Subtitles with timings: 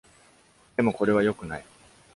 [0.77, 1.65] でも、これは良くない。